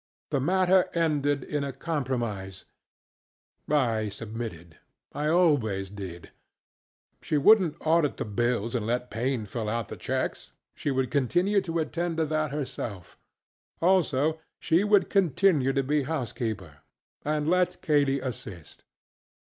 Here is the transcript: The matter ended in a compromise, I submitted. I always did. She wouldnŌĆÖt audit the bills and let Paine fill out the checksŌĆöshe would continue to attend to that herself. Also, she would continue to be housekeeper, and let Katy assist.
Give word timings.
The 0.31 0.39
matter 0.39 0.89
ended 0.95 1.43
in 1.43 1.63
a 1.63 1.71
compromise, 1.71 2.65
I 3.69 4.09
submitted. 4.09 4.79
I 5.13 5.27
always 5.27 5.91
did. 5.91 6.31
She 7.21 7.35
wouldnŌĆÖt 7.35 7.75
audit 7.81 8.17
the 8.17 8.25
bills 8.25 8.73
and 8.73 8.87
let 8.87 9.11
Paine 9.11 9.45
fill 9.45 9.69
out 9.69 9.89
the 9.89 9.95
checksŌĆöshe 9.97 10.95
would 10.95 11.11
continue 11.11 11.61
to 11.61 11.77
attend 11.77 12.17
to 12.17 12.25
that 12.25 12.49
herself. 12.49 13.15
Also, 13.79 14.39
she 14.59 14.83
would 14.83 15.07
continue 15.11 15.71
to 15.71 15.83
be 15.83 16.01
housekeeper, 16.01 16.77
and 17.23 17.47
let 17.47 17.79
Katy 17.83 18.19
assist. 18.21 18.83